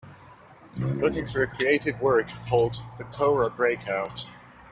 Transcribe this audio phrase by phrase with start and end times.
[0.79, 4.31] Looking for a creative work called The Cowra Breakout